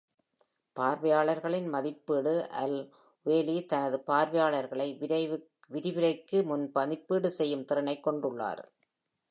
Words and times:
பார்வையாளர்களின் 0.75 1.67
மதிப்பீடு: 1.73 2.33
அல்-வேலி 2.61 3.57
தனது 3.65 3.99
பார்வையாளர்களை 4.09 4.87
விரிவுரைக்கு 5.69 6.39
முன் 6.43 6.65
மதிப்பீடு 6.75 7.31
செய்யும் 7.31 7.65
திறனைக் 7.65 8.05
கொண்டுள்ளார். 8.07 8.63